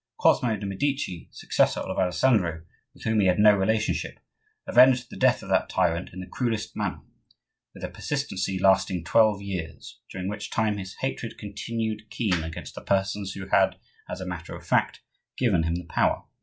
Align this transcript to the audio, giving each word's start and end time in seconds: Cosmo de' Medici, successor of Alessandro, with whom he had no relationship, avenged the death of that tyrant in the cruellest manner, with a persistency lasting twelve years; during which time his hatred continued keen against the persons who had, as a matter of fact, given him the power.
Cosmo 0.17 0.57
de' 0.57 0.65
Medici, 0.65 1.27
successor 1.31 1.81
of 1.81 1.99
Alessandro, 1.99 2.63
with 2.95 3.03
whom 3.03 3.19
he 3.19 3.27
had 3.27 3.37
no 3.37 3.55
relationship, 3.55 4.19
avenged 4.65 5.11
the 5.11 5.15
death 5.15 5.43
of 5.43 5.49
that 5.49 5.69
tyrant 5.69 6.09
in 6.11 6.21
the 6.21 6.25
cruellest 6.25 6.75
manner, 6.75 7.01
with 7.75 7.83
a 7.83 7.87
persistency 7.87 8.57
lasting 8.57 9.03
twelve 9.03 9.43
years; 9.43 9.99
during 10.09 10.27
which 10.27 10.49
time 10.49 10.79
his 10.79 10.95
hatred 11.01 11.37
continued 11.37 12.09
keen 12.09 12.43
against 12.43 12.73
the 12.73 12.81
persons 12.81 13.33
who 13.33 13.47
had, 13.49 13.75
as 14.09 14.19
a 14.19 14.25
matter 14.25 14.55
of 14.55 14.65
fact, 14.65 15.01
given 15.37 15.61
him 15.61 15.75
the 15.75 15.85
power. 15.85 16.23